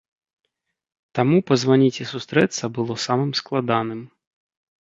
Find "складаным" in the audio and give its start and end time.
3.41-4.01